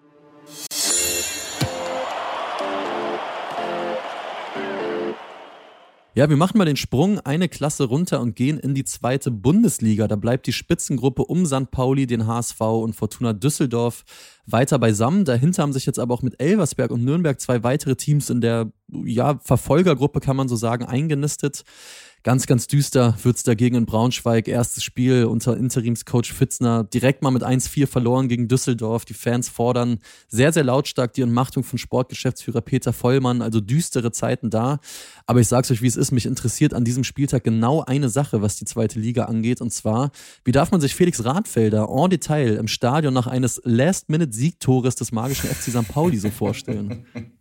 Ja, 6.18 6.30
wir 6.30 6.38
machen 6.38 6.58
mal 6.58 6.64
den 6.64 6.78
Sprung 6.78 7.20
eine 7.20 7.50
Klasse 7.50 7.84
runter 7.84 8.22
und 8.22 8.38
gehen 8.38 8.58
in 8.58 8.74
die 8.74 8.86
zweite 8.86 9.32
Bundesliga. 9.32 10.08
Da 10.08 10.16
bleibt 10.16 10.48
die 10.48 10.54
Spitzengruppe 10.54 11.26
um 11.26 11.46
St. 11.46 11.72
Pauli, 11.72 12.08
den 12.08 12.26
HSV 12.26 12.62
und 12.62 12.96
Fortuna 12.96 13.34
Düsseldorf 13.34 14.06
weiter 14.46 14.80
beisammen. 14.80 15.26
Dahinter 15.26 15.64
haben 15.64 15.74
sich 15.74 15.86
jetzt 15.86 16.00
aber 16.00 16.14
auch 16.14 16.22
mit 16.22 16.42
Elversberg 16.42 16.92
und 16.92 17.04
Nürnberg 17.04 17.42
zwei 17.42 17.64
weitere 17.64 17.98
Teams 17.98 18.30
in 18.30 18.40
der 18.40 18.72
ja, 19.04 19.40
Verfolgergruppe, 19.44 20.22
kann 20.22 20.38
man 20.38 20.48
so 20.48 20.56
sagen, 20.56 20.86
eingenistet. 20.86 21.66
Ganz, 22.26 22.48
ganz 22.48 22.66
düster 22.66 23.16
wird's 23.22 23.44
dagegen 23.44 23.76
in 23.76 23.86
Braunschweig. 23.86 24.48
Erstes 24.48 24.84
Spiel 24.84 25.26
unter 25.26 25.56
Interimscoach 25.56 26.34
Fitzner. 26.34 26.84
Direkt 26.84 27.22
mal 27.22 27.30
mit 27.30 27.44
1-4 27.44 27.86
verloren 27.86 28.28
gegen 28.30 28.48
Düsseldorf. 28.48 29.06
Die 29.06 29.14
Fans 29.14 29.48
fordern 29.48 30.00
sehr, 30.28 30.52
sehr 30.52 30.64
lautstark 30.64 31.14
die 31.14 31.22
Entmachtung 31.22 31.64
von 31.64 31.78
Sportgeschäftsführer 31.78 32.62
Peter 32.62 32.94
Vollmann. 32.94 33.44
Also 33.44 33.62
düstere 33.62 34.12
Zeiten 34.12 34.50
da. 34.50 34.80
Aber 35.28 35.40
ich 35.40 35.48
sag's 35.48 35.70
euch, 35.70 35.84
wie 35.84 35.88
es 35.88 35.98
ist. 35.98 36.12
Mich 36.12 36.26
interessiert 36.26 36.74
an 36.74 36.84
diesem 36.84 37.04
Spieltag 37.04 37.44
genau 37.44 37.84
eine 37.84 38.10
Sache, 38.10 38.42
was 38.42 38.56
die 38.56 38.66
zweite 38.66 39.00
Liga 39.00 39.26
angeht. 39.26 39.62
Und 39.62 39.72
zwar, 39.72 40.10
wie 40.44 40.52
darf 40.52 40.72
man 40.72 40.82
sich 40.82 40.96
Felix 40.96 41.24
Radfelder 41.24 41.90
en 41.96 42.10
Detail 42.10 42.56
im 42.56 42.68
Stadion 42.68 43.14
nach 43.14 43.28
eines 43.28 43.62
Last-Minute-Siegtores 43.66 44.96
des 44.96 45.12
magischen 45.12 45.48
FC 45.48 45.70
St. 45.70 45.88
Pauli 45.88 46.18
so 46.18 46.32
vorstellen? 46.32 47.06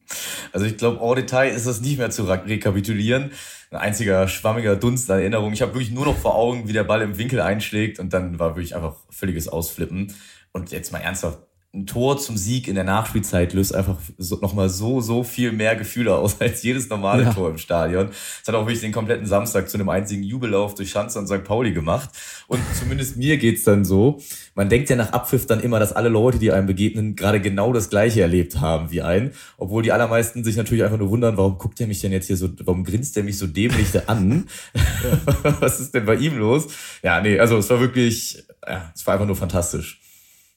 Also 0.52 0.66
ich 0.66 0.76
glaube, 0.76 1.00
au 1.00 1.14
Detail 1.14 1.48
ist 1.48 1.66
das 1.66 1.80
nicht 1.80 1.98
mehr 1.98 2.10
zu 2.10 2.24
rekapitulieren. 2.24 3.32
Ein 3.70 3.78
einziger 3.78 4.28
schwammiger 4.28 4.76
Dunst 4.76 5.10
an 5.10 5.18
Erinnerung. 5.18 5.52
Ich 5.52 5.62
habe 5.62 5.74
wirklich 5.74 5.90
nur 5.90 6.04
noch 6.06 6.16
vor 6.16 6.34
Augen, 6.34 6.68
wie 6.68 6.72
der 6.72 6.84
Ball 6.84 7.02
im 7.02 7.18
Winkel 7.18 7.40
einschlägt 7.40 7.98
und 7.98 8.12
dann 8.12 8.38
war 8.38 8.56
wirklich 8.56 8.76
einfach 8.76 8.96
völliges 9.10 9.48
Ausflippen. 9.48 10.14
Und 10.52 10.70
jetzt 10.70 10.92
mal 10.92 11.00
ernsthaft, 11.00 11.38
ein 11.74 11.86
Tor 11.86 12.18
zum 12.18 12.36
Sieg 12.36 12.68
in 12.68 12.76
der 12.76 12.84
Nachspielzeit 12.84 13.52
löst 13.52 13.74
einfach 13.74 13.98
so, 14.16 14.36
nochmal 14.36 14.68
so, 14.68 15.00
so 15.00 15.24
viel 15.24 15.50
mehr 15.50 15.74
Gefühle 15.74 16.14
aus 16.14 16.36
als 16.40 16.62
jedes 16.62 16.88
normale 16.88 17.24
ja. 17.24 17.32
Tor 17.32 17.50
im 17.50 17.58
Stadion. 17.58 18.10
Es 18.40 18.46
hat 18.46 18.54
auch 18.54 18.62
wirklich 18.62 18.80
den 18.80 18.92
kompletten 18.92 19.26
Samstag 19.26 19.68
zu 19.68 19.76
einem 19.76 19.88
einzigen 19.88 20.22
Jubellauf 20.22 20.74
durch 20.74 20.90
Schanze 20.90 21.18
und 21.18 21.26
St. 21.26 21.42
Pauli 21.42 21.72
gemacht. 21.72 22.10
Und 22.46 22.60
zumindest 22.78 23.16
mir 23.16 23.38
geht's 23.38 23.64
dann 23.64 23.84
so. 23.84 24.20
Man 24.54 24.68
denkt 24.68 24.88
ja 24.88 24.96
nach 24.96 25.12
Abpfiff 25.12 25.46
dann 25.46 25.60
immer, 25.60 25.80
dass 25.80 25.92
alle 25.92 26.08
Leute, 26.08 26.38
die 26.38 26.52
einem 26.52 26.66
begegnen, 26.66 27.16
gerade 27.16 27.40
genau 27.40 27.72
das 27.72 27.90
Gleiche 27.90 28.22
erlebt 28.22 28.60
haben 28.60 28.92
wie 28.92 29.02
einen. 29.02 29.32
Obwohl 29.56 29.82
die 29.82 29.90
allermeisten 29.90 30.44
sich 30.44 30.56
natürlich 30.56 30.84
einfach 30.84 30.98
nur 30.98 31.10
wundern, 31.10 31.36
warum 31.36 31.58
guckt 31.58 31.80
er 31.80 31.88
mich 31.88 32.00
denn 32.00 32.12
jetzt 32.12 32.28
hier 32.28 32.36
so, 32.36 32.48
warum 32.64 32.84
grinst 32.84 33.16
er 33.16 33.24
mich 33.24 33.36
so 33.36 33.48
dämlich 33.48 33.88
an? 34.06 34.46
Was 35.60 35.80
ist 35.80 35.94
denn 35.94 36.04
bei 36.04 36.14
ihm 36.14 36.38
los? 36.38 36.68
Ja, 37.02 37.20
nee, 37.20 37.38
also 37.38 37.58
es 37.58 37.68
war 37.68 37.80
wirklich, 37.80 38.44
ja, 38.66 38.92
es 38.94 39.04
war 39.06 39.14
einfach 39.14 39.26
nur 39.26 39.36
fantastisch. 39.36 40.00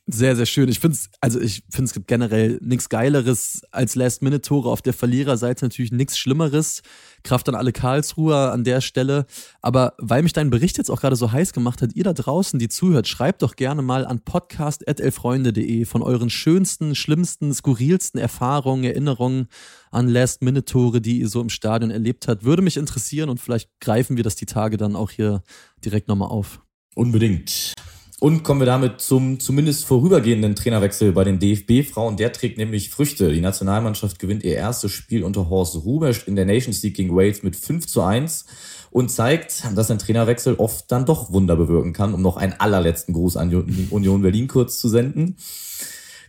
Sehr, 0.09 0.37
sehr 0.37 0.45
schön. 0.45 0.69
Ich 0.69 0.79
finde 0.79 0.95
es, 0.95 1.09
also 1.19 1.41
ich 1.41 1.63
finde 1.69 1.89
es 1.89 1.93
gibt 1.93 2.07
generell 2.07 2.59
nichts 2.61 2.87
Geileres 2.87 3.63
als 3.71 3.95
Last-Minute-Tore 3.95 4.69
auf 4.69 4.81
der 4.81 4.93
Verliererseite, 4.93 5.65
natürlich 5.65 5.91
nichts 5.91 6.17
Schlimmeres. 6.17 6.81
Kraft 7.23 7.49
an 7.49 7.55
alle 7.55 7.73
Karlsruher 7.73 8.53
an 8.53 8.63
der 8.63 8.79
Stelle. 8.79 9.25
Aber 9.61 9.95
weil 9.97 10.23
mich 10.23 10.31
dein 10.31 10.49
Bericht 10.49 10.77
jetzt 10.77 10.89
auch 10.89 11.01
gerade 11.01 11.17
so 11.17 11.33
heiß 11.33 11.51
gemacht 11.51 11.81
hat, 11.81 11.93
ihr 11.93 12.05
da 12.05 12.13
draußen, 12.13 12.57
die 12.57 12.69
zuhört, 12.69 13.09
schreibt 13.09 13.41
doch 13.41 13.57
gerne 13.57 13.81
mal 13.81 14.05
an 14.05 14.21
podcast.elfreunde.de 14.21 15.83
von 15.83 16.01
euren 16.01 16.29
schönsten, 16.29 16.95
schlimmsten, 16.95 17.53
skurrilsten 17.53 18.17
Erfahrungen, 18.17 18.85
Erinnerungen 18.85 19.49
an 19.91 20.07
Last-Minute-Tore, 20.07 21.01
die 21.01 21.19
ihr 21.19 21.27
so 21.27 21.41
im 21.41 21.49
Stadion 21.49 21.91
erlebt 21.91 22.29
habt. 22.29 22.45
Würde 22.45 22.61
mich 22.61 22.77
interessieren 22.77 23.29
und 23.29 23.41
vielleicht 23.41 23.69
greifen 23.81 24.15
wir 24.15 24.23
das 24.23 24.37
die 24.37 24.45
Tage 24.45 24.77
dann 24.77 24.95
auch 24.95 25.11
hier 25.11 25.43
direkt 25.83 26.07
nochmal 26.07 26.29
auf. 26.29 26.61
Unbedingt. 26.95 27.73
Und 28.19 28.41
kommen 28.43 28.61
wir 28.61 28.65
damit 28.65 28.99
zum 28.99 29.39
zumindest 29.39 29.85
vorübergehenden 29.85 30.55
Trainerwechsel 30.55 31.11
bei 31.11 31.23
den 31.23 31.37
DFB-Frauen. 31.37 32.17
Der 32.17 32.33
trägt 32.33 32.57
nämlich 32.57 32.89
Früchte. 32.89 33.31
Die 33.31 33.41
Nationalmannschaft 33.41 34.17
gewinnt 34.17 34.43
ihr 34.43 34.55
erstes 34.55 34.91
Spiel 34.91 35.23
unter 35.23 35.49
Horst 35.51 35.75
Rubesch 35.75 36.27
in 36.27 36.35
der 36.35 36.45
Nations 36.45 36.81
League 36.81 36.95
gegen 36.95 37.15
Wales 37.15 37.43
mit 37.43 37.55
5 37.55 37.85
zu 37.85 38.01
1 38.01 38.45
und 38.89 39.11
zeigt, 39.11 39.63
dass 39.75 39.91
ein 39.91 39.99
Trainerwechsel 39.99 40.55
oft 40.55 40.91
dann 40.91 41.05
doch 41.05 41.31
Wunder 41.31 41.55
bewirken 41.55 41.93
kann, 41.93 42.15
um 42.15 42.23
noch 42.23 42.37
einen 42.37 42.53
allerletzten 42.53 43.13
Gruß 43.13 43.37
an 43.37 43.53
Union 43.91 44.23
Berlin 44.23 44.47
kurz 44.47 44.79
zu 44.79 44.89
senden. 44.89 45.37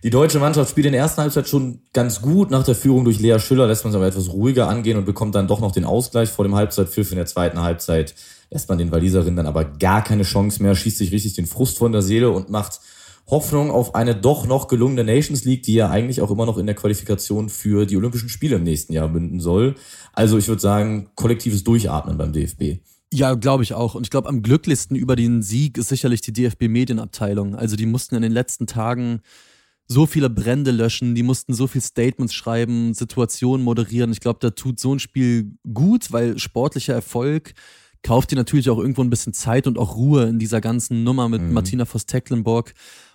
Die 0.05 0.11
deutsche 0.11 0.39
Mannschaft 0.39 0.71
spielt 0.71 0.87
in 0.87 0.93
der 0.93 1.03
ersten 1.03 1.23
Halbzeit 1.23 1.49
schon 1.49 1.81
ganz 1.93 2.23
gut. 2.23 2.51
Nach 2.51 2.65
der 2.65 2.75
Führung 2.77 3.05
durch 3.05 3.19
Lea 3.19 3.39
Schüller 3.39 3.67
lässt 3.67 3.85
man 3.85 3.91
es 3.91 3.97
aber 3.97 4.07
etwas 4.07 4.29
ruhiger 4.29 4.69
angehen 4.69 4.97
und 4.97 5.05
bekommt 5.05 5.35
dann 5.35 5.49
doch 5.49 5.61
noch 5.61 5.73
den 5.73 5.85
Ausgleich 5.85 6.29
vor 6.29 6.45
dem 6.45 6.55
Halbzeitpfiff 6.55 7.11
in 7.11 7.17
der 7.17 7.27
zweiten 7.27 7.61
Halbzeit 7.61 8.15
lässt 8.51 8.69
man 8.69 8.79
den 8.79 8.91
Waliserinnen 8.91 9.37
dann 9.37 9.47
aber 9.47 9.65
gar 9.65 10.03
keine 10.03 10.23
Chance 10.23 10.63
mehr, 10.63 10.75
schießt 10.75 10.99
sich 10.99 11.13
richtig 11.13 11.35
den 11.35 11.47
Frust 11.47 11.79
von 11.79 11.93
der 11.93 12.03
Seele 12.03 12.31
und 12.31 12.51
macht 12.51 12.81
Hoffnung 13.27 13.71
auf 13.71 13.95
eine 13.95 14.15
doch 14.15 14.47
noch 14.47 14.69
gelungene 14.69 15.05
Nations 15.05 15.45
League, 15.45 15.63
die 15.63 15.75
ja 15.75 15.91
eigentlich 15.91 16.23
auch 16.23 16.31
immer 16.31 16.47
noch 16.47 16.57
in 16.57 16.65
der 16.65 16.75
Qualifikation 16.75 17.51
für 17.51 17.85
die 17.85 17.97
Olympischen 17.97 18.31
Spiele 18.31 18.57
im 18.57 18.65
nächsten 18.65 18.95
Jahr 18.95 19.09
münden 19.09 19.39
soll. 19.39 19.75
Also 20.15 20.39
ich 20.39 20.49
würde 20.49 20.63
sagen, 20.63 21.11
kollektives 21.15 21.63
Durchatmen 21.63 22.17
beim 22.17 22.33
DFB. 22.33 22.81
Ja, 23.13 23.35
glaube 23.35 23.63
ich 23.63 23.75
auch. 23.75 23.95
Und 23.95 24.05
ich 24.05 24.11
glaube, 24.11 24.29
am 24.29 24.43
glücklichsten 24.43 24.97
über 24.97 25.15
den 25.15 25.43
Sieg 25.43 25.77
ist 25.77 25.89
sicherlich 25.89 26.23
die 26.23 26.33
DFB-Medienabteilung. 26.33 27.55
Also 27.55 27.77
die 27.77 27.87
mussten 27.87 28.17
in 28.17 28.23
den 28.23 28.33
letzten 28.33 28.67
Tagen 28.67 29.21
so 29.89 30.05
viele 30.05 30.29
Brände 30.29 30.71
löschen, 30.71 31.15
die 31.15 31.23
mussten 31.23 31.55
so 31.55 31.67
viel 31.67 31.81
Statements 31.81 32.35
schreiben, 32.35 32.93
Situationen 32.93 33.65
moderieren. 33.65 34.13
Ich 34.13 34.21
glaube, 34.21 34.39
da 34.41 34.51
tut 34.51 34.79
so 34.79 34.95
ein 34.95 34.99
Spiel 34.99 35.53
gut, 35.73 36.13
weil 36.13 36.39
sportlicher 36.39 36.93
Erfolg 36.93 37.55
kauft 38.03 38.31
dir 38.31 38.37
natürlich 38.37 38.69
auch 38.69 38.79
irgendwo 38.79 39.03
ein 39.03 39.11
bisschen 39.11 39.33
Zeit 39.33 39.67
und 39.67 39.79
auch 39.79 39.97
Ruhe 39.97 40.25
in 40.25 40.39
dieser 40.39 40.61
ganzen 40.61 41.05
Nummer 41.05 41.29
mit 41.29 41.41
mhm. 41.41 41.53
Martina 41.55 41.87
Voss-Tecklenburg. 41.87 42.75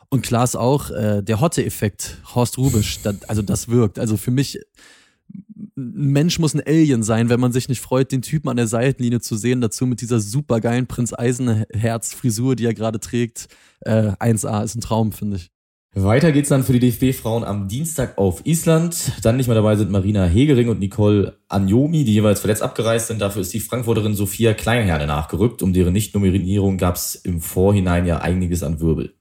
Und 0.10 0.24
klar 0.24 0.44
ist 0.44 0.56
auch, 0.56 0.90
äh, 0.90 1.22
der 1.22 1.40
Hotte-Effekt, 1.40 2.18
Horst 2.34 2.58
Rubisch, 2.58 3.00
das, 3.04 3.24
also 3.24 3.42
das 3.42 3.70
wirkt. 3.70 4.00
Also 4.00 4.18
für 4.18 4.32
mich, 4.32 4.60
ein 5.78 6.12
Mensch 6.12 6.40
muss 6.40 6.54
ein 6.54 6.62
Alien 6.66 7.04
sein, 7.04 7.30
wenn 7.30 7.40
man 7.40 7.52
sich 7.52 7.70
nicht 7.70 7.82
freut, 7.82 8.12
den 8.12 8.22
Typen 8.22 8.50
an 8.50 8.58
der 8.58 8.68
Seitenlinie 8.68 9.22
zu 9.22 9.38
sehen. 9.38 9.62
Dazu 9.62 9.86
mit 9.86 10.02
dieser 10.02 10.20
supergeilen 10.20 10.88
Prinz 10.88 11.14
Eisenherz-Frisur, 11.14 12.56
die 12.56 12.66
er 12.66 12.74
gerade 12.74 13.00
trägt. 13.00 13.48
Äh, 13.82 14.14
1A 14.20 14.64
ist 14.64 14.76
ein 14.76 14.82
Traum, 14.82 15.12
finde 15.12 15.38
ich. 15.38 15.53
Weiter 15.96 16.32
geht's 16.32 16.50
dann 16.50 16.64
für 16.64 16.74
die 16.74 16.80
DFB-Frauen 16.80 17.44
am 17.44 17.68
Dienstag 17.68 18.18
auf 18.18 18.48
Island. 18.48 19.12
Dann 19.22 19.38
nicht 19.38 19.46
mehr 19.46 19.54
dabei 19.54 19.76
sind 19.76 19.92
Marina 19.92 20.26
Hegering 20.26 20.70
und 20.70 20.80
Nicole 20.80 21.38
Anjomi, 21.50 22.04
die 22.04 22.14
jeweils 22.14 22.40
verletzt 22.40 22.64
abgereist 22.64 23.08
sind. 23.10 23.22
Dafür 23.22 23.44
ist 23.44 23.54
die 23.54 23.60
Frankfurterin 23.60 24.16
Sophia 24.16 24.56
Kleinherne 24.56 25.06
nachgerückt. 25.06 25.62
Um 25.62 25.72
deren 25.72 25.94
Nichtnominierung 25.94 26.80
gab's 26.80 27.14
im 27.14 27.42
Vorhinein 27.42 28.08
ja 28.08 28.18
einiges 28.18 28.64
an 28.64 28.80
Wirbel. 28.80 29.14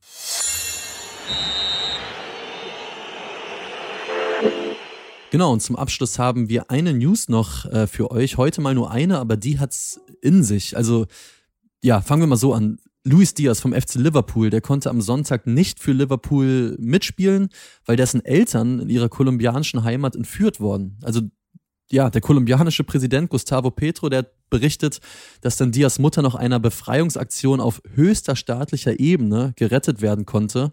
Genau, 5.30 5.52
und 5.52 5.60
zum 5.60 5.76
Abschluss 5.76 6.18
haben 6.18 6.48
wir 6.48 6.70
eine 6.70 6.94
News 6.94 7.28
noch 7.28 7.66
äh, 7.66 7.86
für 7.86 8.10
euch. 8.10 8.38
Heute 8.38 8.62
mal 8.62 8.74
nur 8.74 8.90
eine, 8.90 9.18
aber 9.18 9.36
die 9.36 9.58
hat's 9.58 10.00
in 10.22 10.42
sich. 10.42 10.74
Also, 10.74 11.04
ja, 11.82 12.00
fangen 12.00 12.22
wir 12.22 12.26
mal 12.28 12.36
so 12.36 12.54
an. 12.54 12.78
Luis 13.04 13.34
Diaz 13.34 13.60
vom 13.60 13.72
FC 13.72 13.96
Liverpool, 13.96 14.50
der 14.50 14.60
konnte 14.60 14.88
am 14.88 15.00
Sonntag 15.00 15.46
nicht 15.46 15.80
für 15.80 15.92
Liverpool 15.92 16.76
mitspielen, 16.78 17.48
weil 17.84 17.96
dessen 17.96 18.24
Eltern 18.24 18.78
in 18.78 18.88
ihrer 18.88 19.08
kolumbianischen 19.08 19.82
Heimat 19.82 20.14
entführt 20.14 20.60
wurden. 20.60 20.98
Also 21.02 21.22
ja, 21.90 22.08
der 22.08 22.20
kolumbianische 22.20 22.84
Präsident 22.84 23.28
Gustavo 23.28 23.70
Petro, 23.70 24.08
der 24.08 24.26
berichtet, 24.48 25.00
dass 25.40 25.56
dann 25.56 25.72
Diaz 25.72 25.98
Mutter 25.98 26.22
noch 26.22 26.34
einer 26.34 26.60
Befreiungsaktion 26.60 27.60
auf 27.60 27.82
höchster 27.94 28.36
staatlicher 28.36 28.98
Ebene 28.98 29.52
gerettet 29.56 30.00
werden 30.00 30.24
konnte. 30.24 30.72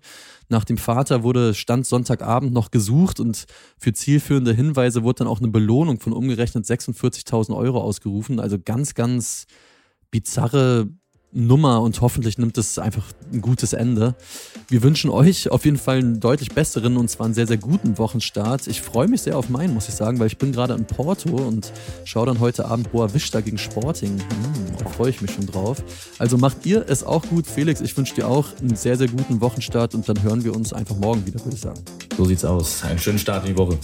Nach 0.49 0.63
dem 0.63 0.77
Vater 0.77 1.23
wurde 1.23 1.53
Stand 1.53 1.87
Sonntagabend 1.87 2.53
noch 2.53 2.71
gesucht 2.71 3.19
und 3.19 3.47
für 3.77 3.91
zielführende 3.91 4.53
Hinweise 4.53 5.03
wurde 5.03 5.19
dann 5.19 5.27
auch 5.27 5.39
eine 5.39 5.49
Belohnung 5.49 5.99
von 5.99 6.13
umgerechnet 6.13 6.65
46.000 6.65 7.55
Euro 7.55 7.81
ausgerufen. 7.81 8.39
Also 8.39 8.57
ganz, 8.57 8.93
ganz 8.93 9.45
bizarre 10.11 10.89
Nummer 11.31 11.81
und 11.81 12.01
hoffentlich 12.01 12.37
nimmt 12.37 12.57
es 12.57 12.79
einfach 12.79 13.05
ein 13.31 13.41
gutes 13.41 13.73
Ende. 13.73 14.15
Wir 14.67 14.81
wünschen 14.81 15.11
euch 15.11 15.51
auf 15.51 15.63
jeden 15.65 15.77
Fall 15.77 15.99
einen 15.99 16.19
deutlich 16.19 16.49
besseren 16.49 16.97
und 16.97 17.09
zwar 17.09 17.25
einen 17.25 17.35
sehr, 17.35 17.45
sehr 17.45 17.57
guten 17.57 17.97
Wochenstart. 17.99 18.67
Ich 18.67 18.81
freue 18.81 19.07
mich 19.07 19.21
sehr 19.21 19.37
auf 19.37 19.49
meinen, 19.49 19.73
muss 19.73 19.87
ich 19.87 19.95
sagen, 19.95 20.19
weil 20.19 20.27
ich 20.27 20.37
bin 20.37 20.51
gerade 20.51 20.73
in 20.73 20.85
Porto 20.85 21.29
und 21.29 21.71
schaue 22.03 22.25
dann 22.25 22.39
heute 22.39 22.65
Abend 22.65 22.91
Boa 22.91 23.13
Vista 23.13 23.41
gegen 23.41 23.59
Sporting. 23.59 24.19
Hm, 24.19 24.77
da 24.79 24.89
freue 24.89 25.11
ich 25.11 25.21
mich 25.21 25.31
schon 25.31 25.45
drauf. 25.45 25.83
Also 26.17 26.37
macht 26.37 26.65
ihr 26.65 26.85
es 26.87 27.03
auch 27.03 27.25
gut. 27.27 27.45
Felix, 27.45 27.79
ich 27.81 27.95
wünsche 27.95 28.15
dir 28.15 28.27
auch 28.27 28.47
einen 28.59 28.75
sehr, 28.75 28.97
sehr 28.97 29.07
guten 29.07 29.39
Wochenstart 29.39 29.93
und 29.93 30.09
dann 30.09 30.21
hören 30.23 30.43
wir 30.43 30.55
uns 30.55 30.73
einfach 30.73 30.95
morgen 30.95 31.25
wieder, 31.27 31.39
würde 31.45 31.55
ich 31.55 31.61
sagen. 31.61 31.79
So 32.17 32.25
sieht's 32.25 32.43
aus. 32.43 32.83
Einen 32.83 32.99
schönen 32.99 33.19
Start 33.19 33.45
in 33.45 33.53
die 33.53 33.57
Woche. 33.57 33.77